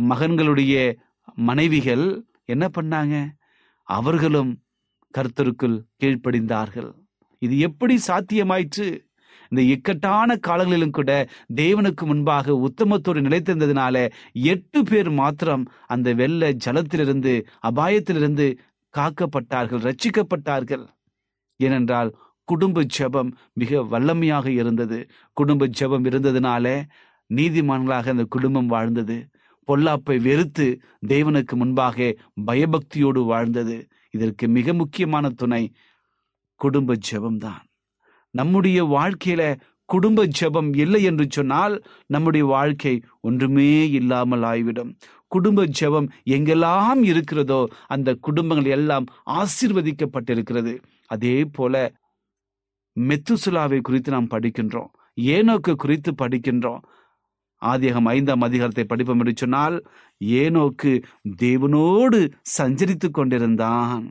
மகன்களுடைய 0.00 0.96
மனைவிகள் 1.34 2.24
என்ன 2.44 2.70
பண்ணாங்க? 2.80 3.28
அவர்களும் 3.82 4.62
கர்த்தருக்குள் 5.18 5.82
கீழ்ப்படிந்தார்கள். 6.02 7.01
இது 7.42 7.54
எப்படி 7.58 7.94
சாத்தியமாயிற்று? 8.06 8.86
இந்த 9.52 9.62
இக்கட்டான 9.72 10.36
காலங்களிலும் 10.46 10.90
கூட 10.90 11.12
தேவனுக்கு 11.54 12.04
முன்பாக 12.04 12.54
உத்தமத்தோடு 12.58 13.20
நிலைத்திருந்ததுனால 13.26 13.96
எட்டு 14.52 14.80
பேர் 14.82 15.10
மாத்திரம் 15.10 15.64
அந்த 15.86 16.08
வெள்ள 16.14 16.50
ஜலத்திலிருந்து 16.64 17.32
அபாயத்திலிருந்து 17.62 18.46
காக்கப்பட்டார்கள் 18.94 19.84
ரட்சிக்கப்பட்டார்கள் 19.88 20.84
ஏனென்றால் 21.60 22.10
குடும்ப 22.48 22.84
ஜெபம் 22.98 23.30
மிக 23.52 23.80
வல்லமையாக 23.92 24.46
இருந்தது. 24.60 24.98
குடும்ப 25.36 25.68
ஜெபம் 25.80 26.06
இருந்ததுனால 26.10 26.66
நீதிமான்களாக 27.30 28.08
அந்த 28.14 28.24
குடும்பம் 28.28 28.66
வாழ்ந்தது. 28.66 29.16
பொல்லாப்பை 29.68 30.16
வெறுத்து 30.20 30.66
தேவனுக்கு 31.06 31.54
முன்பாக 31.54 31.96
பயபக்தியோடு 32.46 33.20
வாழ்ந்தது. 33.24 33.76
இதற்கு 34.14 34.44
மிக 34.48 34.72
முக்கியமான 34.72 35.26
துணை 35.36 35.62
குடும்ப 36.64 36.96
ஜெபம்தான். 37.08 37.62
நம்முடைய 38.34 38.78
வாழ்க்கையில 38.94 39.42
குடும்ப 39.88 40.26
ஜெபம் 40.38 40.70
இல்லை 40.76 41.00
என்று 41.02 41.24
சொன்னால் 41.28 41.74
நம்முடைய 42.06 42.44
வாழ்க்கை 42.46 42.94
ஒன்றுமே 43.20 43.72
இல்லாமல் 43.90 44.44
ஆய்விடும். 44.50 44.92
குடும்ப 45.26 45.66
ஜெபம் 45.80 46.08
எங்கெல்லாம் 46.30 47.00
இருக்கிறதோ 47.02 47.60
அந்த 47.86 48.14
குடும்பங்கள் 48.20 48.70
எல்லாம் 48.70 49.06
ஆசிர்வதிக்கப்பட்டிருக்கிறது. 49.38 50.74
அதே 51.06 51.36
போல 51.52 51.74
மெத்துசுலாவை 52.96 53.78
குறித்து 53.80 54.10
நாம் 54.12 54.32
படிக்கின்றோம். 54.34 54.90
ஏனோக்கு 55.34 55.72
குறித்து 55.74 56.10
படிக்கின்றோம். 56.22 56.82
ஆதியகம் 57.62 58.08
ஐந்தாம் 58.14 58.46
அதிகாரத்தை 58.48 58.84
படிப்போம் 58.84 59.18
என்று 59.18 59.34
சொன்னால் 59.36 59.76
ஏனோக்கு 60.38 60.92
தேவனோடு 61.42 62.20
சஞ்சரித்துக் 62.56 63.16
கொண்டிருந்தான். 63.18 64.04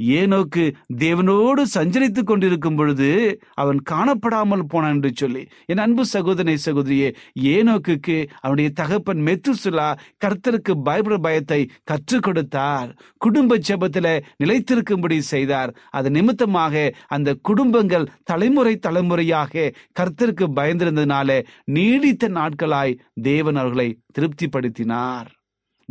ஏனோக்கு 0.00 0.74
தேவனோடு 0.96 1.62
சஞ்சரித்துக் 1.74 2.26
கொண்டிருக்கும் 2.26 2.76
பொழுது 2.76 3.40
அவன் 3.54 3.80
காணப்படாமல் 3.90 4.68
போனான் 4.68 4.92
என்று 4.92 5.10
சொல்லி 5.14 5.46
என் 5.66 5.78
அன்பு 5.78 6.06
சகோதரனை 6.06 6.56
சகோதரியே 6.64 7.14
ஏனோக்குக்கு 7.42 8.28
அவனுடைய 8.40 8.70
தகப்பன் 8.70 9.20
மெத்துசுலா 9.20 9.88
கர்த்தருக்கு 10.24 10.72
பயப்பட 10.82 11.16
பயத்தை 11.16 11.70
கற்றுக் 11.84 12.22
கொடுத்தார். 12.22 12.96
குடும்ப 13.16 13.58
செபத்தில் 13.58 14.22
நிலைத்திருக்கும்படி 14.44 15.18
செய்தார். 15.18 15.74
அது 15.90 16.10
நிமித்தமாக 16.10 16.94
அந்த 17.06 17.34
குடும்பங்கள் 17.42 18.10
தலைமுறை 18.24 18.76
தலைமுறையாக 18.76 19.72
கர்த்தருக்கு 20.00 20.46
பயந்திருந்ததுனால 20.56 21.44
நீடித்த 21.64 22.28
நாட்களாய் 22.28 22.98
தேவன் 23.22 23.56
அவர்களை 23.56 23.88
திருப்திப்படுத்தினார். 24.18 25.28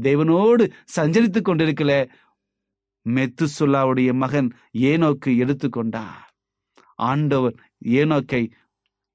தேவனோடு 0.01 0.71
சஞ்சரித்துக் 0.95 1.47
கொண்டிருக்கல 1.49 1.93
மெத்துசுல்லாவுடைய 3.05 4.13
மகன் 4.13 4.51
ஏனோக்கு 4.77 5.25
எடுத்துக்கொண்டார். 5.25 6.27
ஆண்டவர் 6.95 7.55
ஏனோக்கை 7.85 8.51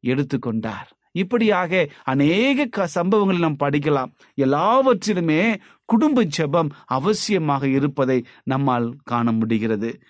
எடுத்துக்கொண்டார். 0.06 0.90
இப்படியாக 1.12 1.88
அநேக 2.04 2.66
க- 2.66 2.88
சம்பவங்களை 2.94 3.38
நாம் 3.38 3.56
படிக்கலாம். 3.58 4.12
எல்லாவற்றிலுமே 4.34 5.56
குடும்ப 5.84 6.24
ஜெபம் 6.24 6.70
அவசியமாக 6.92 7.62
இருப்பதை 7.62 8.24
நம்மால் 8.42 8.96
காண 9.04 9.32
முடிகிறது. 9.32 10.00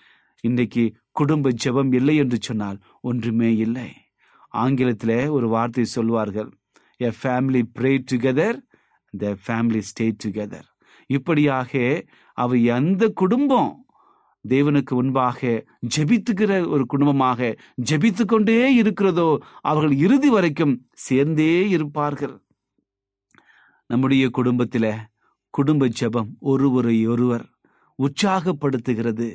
இன்றைக்கு 0.41 0.93
குடும்ப 1.11 1.49
ஜெபம் 1.63 1.93
இல்லை 1.93 2.15
என்று 2.15 2.37
சொன்னால் 2.41 2.79
ஒன்றுமே 3.01 3.55
இல்லை. 3.55 3.93
ஆங்கிலத்தில் 4.49 5.27
ஒரு 5.27 5.49
வார்த்தை 5.49 5.83
சொல்வார்கள் 5.83 6.51
a 6.97 7.11
family 7.23 7.63
pray 7.79 8.03
together 8.11 8.57
the 9.17 9.37
family 9.47 9.81
stay 9.81 10.11
together 10.25 10.63
இப்படியாக 11.07 12.05
அவை 12.37 12.59
எந்த 12.77 13.03
குடும்பம் 13.21 13.71
தேவனுக்கு 14.45 14.93
முன்பாக 14.97 15.39
ஜெபித்துக்கிற 15.95 16.51
ஒரு 16.67 16.83
குடும்பமாக 16.85 17.49
ஜெபித்து 17.89 18.23
கொண்டே 18.25 18.57
இருக்கிறதோ 18.75 19.29
அவர்கள் 19.61 19.95
இறுதி 19.97 20.29
வரைக்கும் 20.29 20.75
சேர்ந்தே 21.05 21.51
இருப்பார்கள். 21.69 22.35
நம்முடைய 23.89 24.25
குடும்பத்தில் 24.29 24.91
குடும்ப 25.53 25.89
ஜெபம் 25.99 26.29
ஒருவரை 26.51 26.97
ஒருவர் 27.07 27.45
உற்சாகப்படுத்துகிறது. 27.99 29.27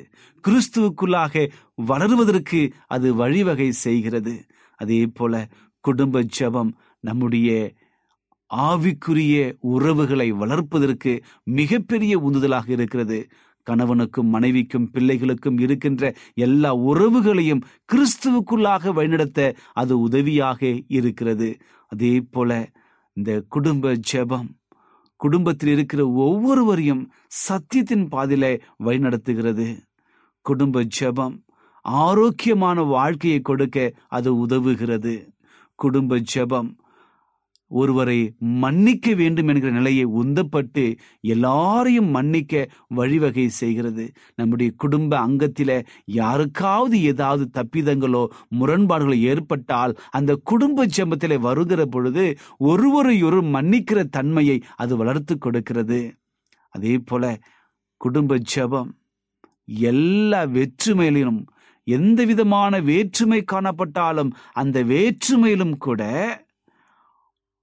கிறிஸ்துவுக்குள்ளாக 0.43 1.43
வளருவதற்கு 1.87 2.61
அது 2.87 3.07
வழிவகை 3.15 3.69
செய்கிறது. 3.85 4.33
அதே 4.79 5.01
போல 5.17 5.43
குடும்ப 5.85 6.23
ஜெபம் 6.39 6.71
நம்முடைய 6.99 7.49
ஆவிக்குரிய 8.55 9.53
உறவுகளை 9.59 10.31
வளர்ப்பதற்கு 10.31 11.23
மிகப்பெரிய 11.43 12.19
உந்துதலாக 12.19 12.69
இருக்கிறது. 12.69 13.27
கணவனுக்கும் 13.67 14.29
மனைவிக்கும் 14.29 14.89
பிள்ளைகளுக்கும் 14.93 15.61
இருக்கின்ற 15.61 16.13
எல்லா 16.33 16.75
உறவுகளையும் 16.75 17.61
கிறிஸ்துவுக்குள்ளாக 17.85 18.93
வழிநடத்த 18.93 19.55
அது 19.73 19.99
உதவியாக 19.99 20.81
இருக்கிறது. 20.87 21.57
அதே 21.87 22.21
போல 22.31 22.69
இந்த 23.13 23.43
குடும்ப 23.49 23.93
ஜெபம் 24.13 24.49
குடும்பத்தில் 25.15 25.69
இருக்கிற 25.69 26.07
ஒவ்வொருவரையும் 26.07 27.11
சத்தியத்தின் 27.27 28.07
பாதையில 28.11 28.59
வழிநடத்துகிறது. 28.83 29.79
குடும்ப 30.41 30.83
ஜெபம் 30.99 31.35
ஆரோக்கியமான 31.81 32.81
வாழ்க்கையை 32.81 33.39
கொடுக்க 33.39 33.93
அது 34.07 34.45
உதவுகிறது. 34.45 35.27
குடும்ப 35.75 36.19
ஜெபம் 36.35 36.69
ஒருவரை 37.71 38.17
மன்னிக்க 38.61 39.13
வேண்டும் 39.13 39.47
என்கிற 39.47 39.71
நிலையை 39.71 40.05
உந்தப்பட்டு 40.21 40.85
எல்லாரையும் 41.33 42.09
மன்னிக்க 42.09 42.63
வழிவகை 42.87 43.45
செய்கிறது. 43.61 44.05
நம்முடைய 44.35 44.69
குடும்ப 44.77 45.19
அங்கத்தில் 45.19 45.75
யாருக்காவது 46.13 46.97
ஏதாவது 47.03 47.45
தப்பிதங்களோ 47.53 48.23
முரண்பாடுகளோ 48.59 49.17
ஏற்பட்டால் 49.31 49.95
அந்த 50.11 50.31
குடும்ப 50.43 50.87
ஜெபத்தில் 50.97 51.37
வருகிற 51.39 51.81
பொழுது 51.85 52.25
ஒருவரை 52.57 53.15
ஒரு 53.23 53.41
மன்னிக்கிற 53.55 54.01
தன்மையை 54.09 54.57
அது 54.75 54.95
வளர்த்து 54.97 55.37
கொடுக்கிறது. 55.37 56.01
அதே 56.75 56.95
போல 57.05 57.25
குடும்ப 58.01 58.37
ஜெபம் 58.53 58.91
எல்லா 59.89 60.39
வெற்றுமையிலும் 60.55 61.41
எந்த 61.87 62.21
விதமான 62.25 62.73
வேற்றுமை 62.81 63.39
காணப்பட்டாலும் 63.51 64.31
அந்த 64.53 64.77
வேற்றுமையிலும் 64.83 65.75
கூட 65.77 66.01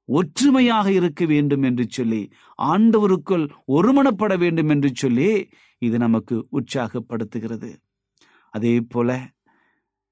ஒற்றுமையாக 0.08 0.86
இருக்க 0.92 1.22
வேண்டும் 1.24 1.62
என்று 1.62 1.84
சொல்லி 1.88 2.22
ஆண்டவருக்குள் 2.62 3.44
ஒருமனப்பட 3.68 4.34
வேண்டும் 4.38 4.68
என்று 4.68 4.90
சொல்லி 4.94 5.30
இது 5.82 5.96
நமக்கு 5.98 6.36
உற்சாகப்படுத்துகிறது. 6.52 7.70
அதே 8.54 8.74
போல 8.80 9.08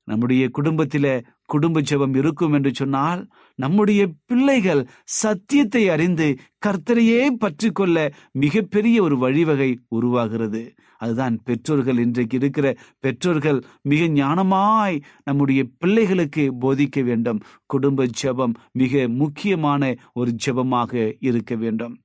நம்முடைய 0.08 0.42
குடும்பத்தில 0.58 1.06
குடும்ப 1.44 1.80
ஜெபம் 1.80 2.14
இருக்கும் 2.16 2.52
என்று 2.52 2.70
சொன்னால் 2.74 3.20
நம்முடைய 3.58 4.02
பிள்ளைகள் 4.26 4.82
சத்தியத்தை 5.20 5.82
அறிந்து 5.88 6.26
கர்த்தரையே 6.66 7.20
பற்றி 7.38 7.68
கொள்ள 7.70 7.96
மிகப்பெரிய 8.38 8.96
ஒரு 9.02 9.16
வழிவகை 9.18 9.70
உருவாகிறது. 9.88 10.62
அதுதான் 10.98 11.36
பெற்றோர்கள் 11.44 11.98
இன்றைக்கு 11.98 12.36
இருக்கிற 12.36 12.66
பெற்றோர்கள் 13.00 13.58
மிக 13.82 14.02
ஞானமாய் 14.20 14.96
நம்முடைய 15.24 15.62
பிள்ளைகளுக்கு 15.78 16.44
போதிக்க 16.60 17.04
வேண்டும். 17.04 17.40
குடும்ப 17.66 18.06
ஜெபம் 18.22 18.54
மிக 18.72 19.08
முக்கியமான 19.22 19.94
ஒரு 20.12 20.32
ஜெபமாக 20.46 20.92
இருக்க 21.20 21.54
வேண்டும். 21.54 21.96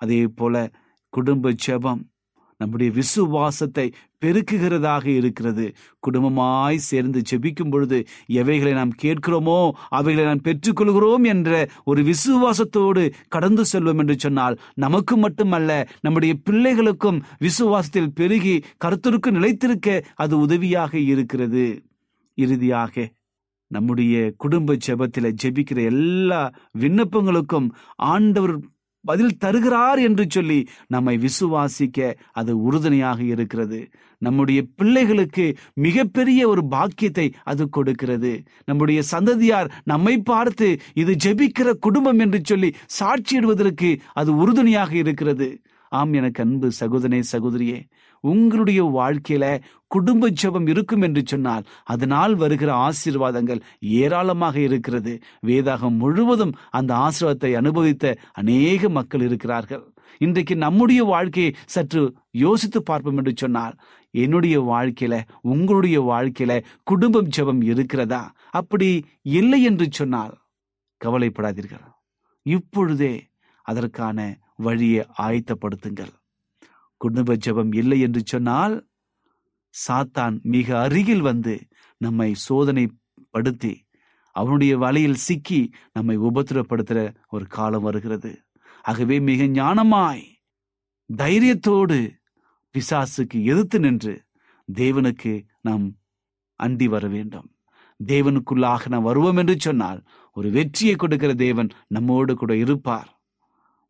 அதே 0.00 0.22
போல 0.34 0.54
குடும்ப 1.12 1.52
ஜெபம் 1.66 2.02
நம்முடைய 2.56 2.92
விசுவாசத்தை 2.92 3.86
பெருக்குகிறதாக 4.24 5.04
இருக்கிறது. 5.06 5.64
குடும்பமாய் 6.06 6.76
சேர்ந்து 6.76 7.22
ஜெபிக்கும் 7.30 7.70
பொழுது 7.70 7.98
எவைகளை 8.26 8.72
நாம் 8.72 8.92
கேட்கிறோமோ 9.02 9.70
அவைகளை 9.88 10.26
நாம் 10.26 10.44
பெற்றுக்கொள்கிறோம் 10.44 11.24
என்ற 11.24 11.50
ஒரு 11.84 12.02
விசுவாசத்தோடு 12.02 13.12
கடந்து 13.28 13.64
செல்வோம் 13.72 13.98
என்று 13.98 14.16
சொன்னால் 14.18 14.58
நமக்கு 14.74 15.16
மட்டுமல்ல 15.16 15.88
நம்முடைய 16.00 16.34
பிள்ளைகளுக்கும் 16.50 17.20
விசுவாசத்தில் 17.38 18.14
பெருகி 18.14 18.56
கருத்தருக்கு 18.84 19.30
நிலைத்திருக்க 19.30 20.04
அது 20.14 20.38
உதவியாக 20.38 20.98
இருக்கிறது. 20.98 21.66
இறுதியாக 22.38 23.04
நம்முடைய 23.70 24.32
குடும்ப 24.36 24.76
ஜெபத்தில் 24.86 25.36
ஜெபிக்கிற 25.42 25.78
எல்லா 25.84 26.40
விண்ணப்பங்களுக்கும் 26.78 27.68
ஆண்டவர் 27.96 28.54
பதில் 29.10 29.38
தருகிறார் 29.44 30.00
என்று 30.08 30.24
சொல்லி 30.34 30.58
நம்மை 30.94 31.14
விசுவாசிக்க 31.24 32.08
அது 32.32 32.52
உறுதுணையாக 32.68 33.20
இருக்கிறது. 33.34 33.80
நம்முடைய 34.22 34.60
பிள்ளைகளுக்கு 34.76 35.46
மிகப்பெரிய 35.86 36.40
ஒரு 36.52 36.62
பாக்கியத்தை 36.74 37.26
அது 37.44 37.64
கொடுக்கிறது. 37.68 38.32
நம்முடைய 38.64 39.00
சந்ததியார் 39.12 39.70
நம்மை 39.84 40.14
பார்த்து 40.30 40.68
இது 40.94 41.14
ஜெபிக்கிற 41.24 41.70
குடும்பம் 41.86 42.22
என்று 42.26 42.40
சொல்லி 42.44 42.70
சாட்சியிடுவதற்கு 42.98 43.90
அது 44.14 44.30
உறுதுணையாக 44.42 44.92
இருக்கிறது. 45.04 45.48
ஆம் 45.92 46.14
எனக்கு 46.18 46.40
அன்பு 46.44 46.68
சகோதரனே 46.80 47.20
சகோதரியே. 47.32 47.78
உங்களுடைய 48.32 48.80
வாழ்க்கையில 48.96 49.44
குடும்ப 49.86 50.30
ஜபம் 50.40 50.68
இருக்கும் 50.72 51.04
என்று 51.06 51.22
சொன்னால் 51.24 51.66
அதனால் 51.84 52.34
வருகிற 52.34 52.70
ஆசீர்வாதங்கள் 52.86 53.60
ஏராளமாக 54.00 54.56
இருக்கிறது. 54.68 55.12
வேதாகம் 55.46 55.98
முழுவதும் 56.02 56.54
அந்த 56.70 56.92
ஆசீர்வாதத்தை 57.06 57.52
அனுபவித்த 57.54 58.14
அநேக 58.32 58.88
மக்கள் 58.88 59.24
இருக்கிறார்கள். 59.28 59.84
இன்றைக்கு 60.20 60.54
நம்முடைய 60.56 61.00
வாழ்க்கையை 61.04 61.50
சற்று 61.66 62.02
யோசித்து 62.44 62.80
பார்ப்போம் 62.82 63.18
என்று 63.20 63.32
சொன்னால் 63.36 63.74
என்னுடைய 64.14 64.56
வாழ்க்கையில 64.70 65.14
உங்களுடைய 65.52 65.96
வாழ்க்கையில 66.10 66.52
குடும்பம் 66.82 67.32
ஜெபம் 67.36 67.62
இருக்கிறதா? 67.72 68.22
அப்படி 68.50 68.88
இல்லை 69.38 69.60
என்று 69.62 69.86
சொன்னால் 69.90 70.34
கவலைப்படாதீர்கள். 71.00 71.86
இப்பொழுதே 72.46 73.14
அதற்கான 73.66 74.18
வழியை 74.66 75.02
ஆயத்தப்படுத்துங்கள். 75.18 76.12
குடும்ப 77.00 77.36
ஜெபம் 77.46 77.72
இல்லை 77.74 77.98
என்று 78.00 78.20
சொன்னால் 78.24 78.74
சாத்தான் 79.74 80.36
மிக 80.54 80.68
அருகில் 80.80 81.20
வந்து 81.20 81.54
நம்மை 82.00 82.30
சோதனைப்படுத்தி 82.48 83.74
அவனுடைய 84.36 84.72
வலையில் 84.78 85.22
சிக்கி 85.26 85.60
நம்மை 85.92 86.16
உபத்திரப்படுத்துகிற 86.18 87.00
ஒரு 87.28 87.44
காலம் 87.46 87.82
வருகிறது. 87.82 88.32
ஆகவே 88.82 89.16
மிக 89.20 89.44
ஞானமாய் 89.58 90.24
தைரியத்தோடு 91.10 91.98
பிசாசுக்கு 92.74 93.38
எதிர்த்து 93.44 93.78
நின்று 93.80 94.14
தேவனுக்கு 94.68 95.32
நாம் 95.60 95.84
அண்டி 96.60 96.86
வர 96.88 97.04
வேண்டும். 97.08 97.48
தேவனுக்குள்ளாக 98.00 98.88
நாம் 98.88 99.02
வருவோம் 99.02 99.36
என்று 99.36 99.56
சொன்னால் 99.58 100.00
ஒரு 100.36 100.48
வெற்றியை 100.50 100.94
கொடுக்கிற 100.94 101.32
தேவன் 101.34 101.70
நம்மோடு 101.86 102.32
கூட 102.34 102.52
இருப்பார். 102.56 103.10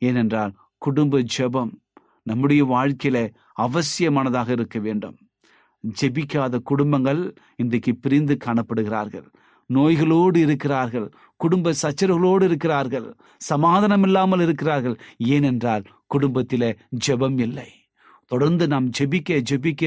ஏனென்றால் 0.03 0.53
குடும்ப 0.83 1.21
ஜெபம் 1.37 1.73
நம்முடைய 2.27 2.63
வாழ்க்கையில 2.65 3.19
அவசியமானதாக 3.57 4.51
இருக்க 4.53 4.79
வேண்டும். 4.79 5.17
ஜெபிக்காத 6.01 6.59
குடும்பங்கள் 6.59 7.21
இன்றைக்கு 7.57 7.93
பிரிந்து 7.97 8.35
காணப்படுகிறார்கள். 8.45 9.27
நோய்களோடு 9.75 10.37
இருக்கிறார்கள். 10.37 11.07
குடும்ப 11.37 11.73
சச்சரவுகளோடு 11.83 12.43
இருக்கிறார்கள். 12.43 13.09
சமாதானம் 13.51 14.03
இல்லாமல் 14.03 14.41
இருக்கிறார்கள். 14.41 14.97
ஏனென்றால் 15.17 15.85
குடும்பத்தில 16.15 16.65
ஜெபம் 17.07 17.39
இல்லை. 17.41 17.71
தொடர்ந்து 18.31 18.65
நாம் 18.67 18.87
ஜெபிக்க 18.99 19.43
ஜெபிக்க 19.51 19.85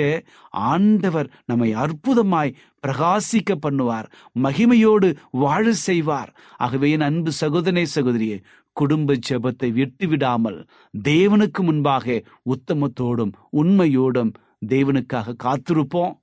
ஆண்டவர் 0.50 1.28
நம்மை 1.46 1.70
அற்புதமாய் 1.76 2.54
பிரகாசிக்க 2.84 3.52
பண்ணுவார். 3.62 4.08
மகிமையோடு 4.44 5.10
வாழ 5.32 5.74
செய்வார். 5.88 6.32
ஆகவே 6.58 6.92
என் 6.92 7.02
அன்பு 7.02 7.32
சகோதரனே 7.42 7.86
சகோதரியே 7.96 8.38
குடும்ப 8.72 9.16
ஜெபத்தை 9.30 9.70
விட்டு 9.72 10.08
விடாமல் 10.08 10.60
தேவனுக்கு 10.98 11.62
முன்பாக 11.62 12.24
உத்தமத்தோடும் 12.46 13.34
உண்மையோடும் 13.54 14.32
தேவனுக்காக 14.68 15.36
காத்திருப்போம். 15.44 16.14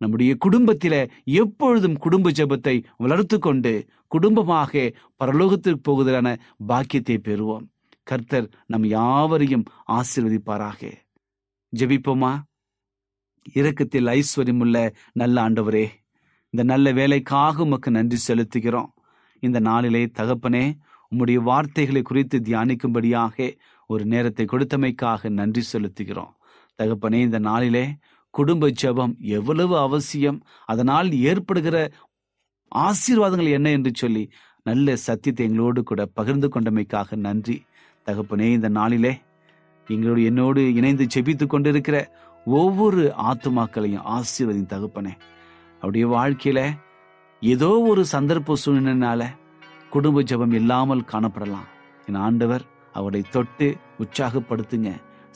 நம்முடைய 0.00 0.36
குடும்பத்தில 0.44 0.94
எப்பொழுதும் 1.24 1.96
குடும்ப 1.96 2.30
ஜெபத்தை 2.30 2.84
வளர்த்து 2.96 3.38
கொண்டு 3.38 3.72
குடும்பமாக 4.06 4.92
பரலோகத்திற்கு 5.24 5.80
போகுதலான 5.88 6.28
பாக்கியத்தை 6.66 7.16
பெறுவோம். 7.22 7.64
கர்த்தர் 8.02 8.48
நம் 8.66 8.84
யாவரையும் 8.84 9.64
ஆசீர்வதிப்பாராக. 9.88 10.92
ஜெபிப்போமா? 11.72 12.32
இரக்கத்தில் 13.52 14.08
ஐஸ்வர்யமுள்ள 14.16 14.76
நல்ல 15.12 15.48
ஆண்டவரே 15.48 15.86
இந்த 16.50 16.62
நல்ல 16.64 16.92
வேலைக்காக 16.92 17.62
உமக்கு 17.62 17.90
நன்றி 17.90 18.18
செலுத்துகிறோம். 18.28 18.90
இந்த 19.42 19.58
நாளிலே 19.60 20.02
தகப்பனே 20.18 20.64
உம்முடைய 21.12 21.38
வார்த்தைகளை 21.42 22.02
குறித்து 22.02 22.36
தியானிக்கும்படியாக 22.38 23.36
ஒரு 23.90 24.04
நேரத்தை 24.04 24.44
கொடுத்தமைக்காக 24.52 25.30
நன்றி 25.30 25.62
செலுத்துகிறோம். 25.72 26.32
தகப்பனே 26.78 27.20
இந்த 27.26 27.38
நாளிலே 27.38 27.84
குடும்ப 28.34 28.68
ஜெபம் 28.82 29.14
எவ்வளவு 29.36 29.74
அவசியம். 29.78 30.38
அதனால் 30.64 31.08
ஏற்படுகிற 31.30 31.76
ஆசீர்வாதங்கள் 32.72 33.50
என்ன 33.50 33.68
என்று 33.70 33.92
சொல்லி 33.94 34.24
நல்ல 34.62 34.96
சத்தியத்தை 34.96 35.42
எங்களோடு 35.46 35.82
கூட 35.82 36.00
பகிர்ந்து 36.18 36.48
கொண்டமைக்காக 36.54 37.16
நன்றி. 37.26 37.56
தகப்பனே 38.06 38.48
இந்த 38.56 38.68
நாளிலே 38.68 39.12
எங்களோடு 39.86 40.22
என்னோடு 40.24 40.62
இணைந்து 40.74 41.04
ஜெபித்து 41.14 41.44
கொண்டிருக்கிற 41.46 41.96
ஒவ்வொரு 42.46 43.02
ஆத்துமாக்களையும் 43.30 44.06
ஆசீர்வதின் 44.16 44.72
தகப்பனே. 44.74 45.14
அவருடைய 45.82 46.06
வாழ்க்கையில 46.16 46.60
ஏதோ 47.42 47.70
ஒரு 47.90 48.02
சந்தர்ப்ப 48.12 48.56
சூழ்நிலைனால 48.64 49.22
குடும்ப 49.92 50.22
ஜெபம் 50.30 50.54
இல்லாமல் 50.60 51.08
காணப்படலாம். 51.12 51.68
என் 52.08 52.20
ஆண்டவர் 52.26 52.64
அவரை 52.98 53.22
தொட்டு 53.34 53.66
உற்சாகப்படுத்துங்க. 54.02 54.90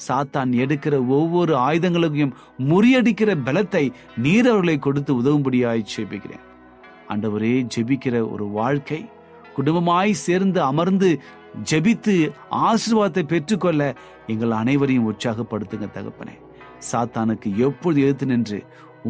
சாத்தான் 0.07 0.51
எடுக்கிற 0.62 0.95
ஒவ்வொரு 1.17 1.53
ஆயுதங்களுக்கும் 1.67 2.37
முறியடிக்கிற 2.71 3.31
பலத்தை 3.47 3.85
நீர் 4.25 4.49
அவர்களை 4.53 4.77
கொடுத்து 4.79 5.12
உதவும்படியாய் 5.21 5.88
ஜெபிக்கிறேன். 5.95 6.45
ஆண்டவரே 7.12 7.55
ஜெபிக்கிற 7.75 8.15
ஒரு 8.35 8.47
வாழ்க்கை 8.59 9.01
குடும்பமாய் 9.57 10.12
சேர்ந்து 10.27 10.61
அமர்ந்து 10.71 11.11
ஜெபித்து 11.71 12.15
ஆசீர்வாதத்தை 12.69 13.25
பெற்றுக்கொள்ள 13.33 13.83
எங்கள் 14.33 14.59
அனைவரையும் 14.61 15.09
உற்சாகப்படுத்துங்க 15.11 15.88
தகப்பனே. 15.99 16.37
சாத்தானுக்கு 16.91 17.49
எப்பொழுது 17.67 18.01
எதிர்த்து 18.05 18.27
நின்று 18.27 18.61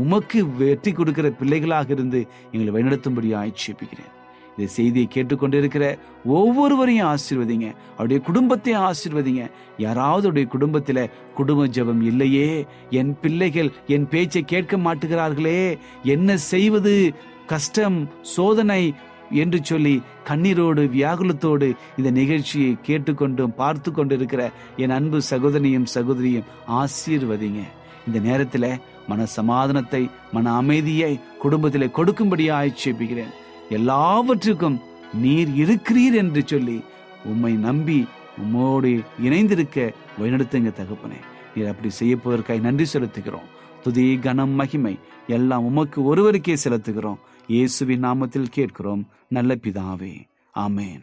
உமக்கு 0.00 0.40
வெற்றி 0.62 0.90
கொடுக்கிற 0.92 1.28
பிள்ளைகளாக 1.40 1.88
இருந்து 1.96 2.20
எங்களை 2.52 2.72
வழிநடத்தும்படியாய் 2.74 3.58
ஜெபிக்கிறேன். 3.62 4.12
இந்த 4.56 4.70
செய்தியை 4.70 5.08
கேட்டுக்கொண்டிருக்கிற 5.12 5.98
ஒவ்வொருவரையும் 6.24 7.08
ஆசிர்வதிங்க. 7.08 7.74
அவருடைய 7.92 8.22
குடும்பத்தையும் 8.24 8.82
ஆசீர்வதிங்க. 8.82 9.50
யாராவது 9.78 10.22
அவருடைய 10.22 10.48
குடும்பத்தில் 10.48 11.10
குடும்ப 11.34 11.66
ஜெபம் 11.66 12.02
இல்லையே? 12.02 12.66
என் 12.90 13.18
பிள்ளைகள் 13.20 13.72
என் 13.86 14.08
பேச்சை 14.08 14.42
கேட்க 14.42 14.76
மாட்டுகிறார்களே. 14.76 15.78
என்ன 16.04 16.36
செய்வது? 16.36 17.14
கஷ்டம் 17.46 18.10
சோதனை 18.20 18.94
என்று 19.30 19.58
சொல்லி 19.62 20.02
கண்ணீரோடு 20.28 20.82
வியாகுலத்தோடு 20.96 21.68
இந்த 21.96 22.10
நிகழ்ச்சியை 22.10 22.76
கேட்டுக்கொண்டும் 22.82 23.54
பார்த்து 23.54 23.92
கொண்டிருக்கிற 23.92 24.50
என் 24.76 24.90
அன்பு 24.90 25.20
சகோதரியும் 25.30 25.86
சகோதரியும் 25.94 26.48
ஆசீர்வதிங்க. 26.68 27.62
இந்த 28.06 28.18
நேரத்தில் 28.18 28.80
மன 29.08 29.26
சமாதானத்தை 29.26 30.10
மன 30.32 30.52
அமைதியை 30.52 31.20
குடும்பத்தில் 31.38 31.94
கொடுக்கும்படியாக 31.96 32.62
ஆட்சேபிக்கிறேன் 32.64 33.32
எல்லாவற்றுக்கும் 33.70 34.80
நீர் 35.14 35.48
இருக்கிறீர் 35.48 36.14
என்று 36.14 36.42
சொல்லி 36.44 36.84
உம்மை 37.24 37.52
நம்பி 37.52 38.06
உம்மோடு 38.42 39.04
இணைந்திருக்க 39.22 39.92
வழிநடத்துங்க 40.18 40.72
தகப்பனே. 40.72 41.20
நீர் 41.54 41.68
அப்படி 41.68 41.94
செய்யப்போவதற்காக 42.00 42.60
நன்றி 42.60 42.86
செலுத்துகிறோம். 42.92 43.48
துதி 43.82 44.18
கனம் 44.18 44.50
மகிமை 44.50 44.98
எல்லாம் 45.26 45.64
உமக்கு 45.64 46.04
ஒருவருக்கே 46.04 46.56
செலுத்துகிறோம். 46.64 47.18
இயேசுவின் 47.46 48.04
நாமத்தில் 48.04 48.50
கேட்கிறோம். 48.50 49.08
நல்ல 49.28 49.54
பிதாவே. 49.54 50.20
ஆமேன். 50.58 51.00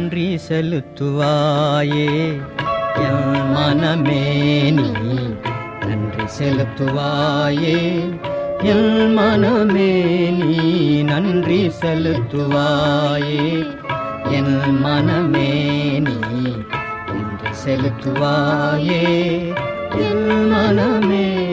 நன்றி 0.00 0.38
செலுத்துவாயே. 0.48 2.40
என் 2.94 3.56
மனமே 3.56 4.70
நீ 4.70 5.18
நன்றி 5.86 6.24
செலுத்துவாயே. 6.38 8.00
என் 8.62 9.18
மனமே 9.18 9.92
நீ 10.30 11.02
நன்றி 11.02 11.72
செலுத்துவாயே. 11.80 13.66
என் 14.30 14.84
மனமே 14.84 15.52
நீ 15.98 16.54
நன்றி 17.06 17.50
செலுத்துவாயே. 17.64 19.04
என் 19.96 20.52
மனமே 20.52 21.49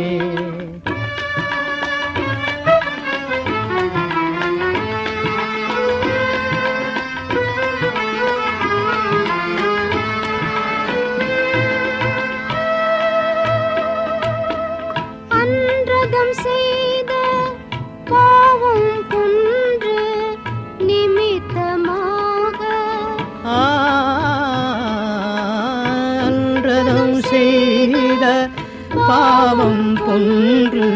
ஒன்று 30.17 30.89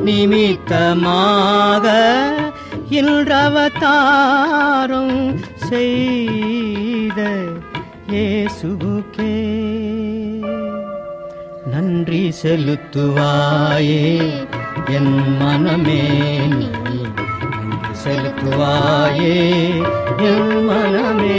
நிமித்தமாக 0.00 1.86
இன்றவதாரம் 2.90 5.16
செய்த 5.68 7.20
ஏசுகே 8.22 9.34
நன்றி 11.66 12.32
செலுத்துவாயே 12.42 14.04
என் 14.90 15.10
மனமே 15.40 16.02
நீ. 16.48 16.68
நன்றி 16.70 17.02
செலுத்துவாயே 18.04 19.36
என் 20.30 20.52
மனமே 20.66 21.38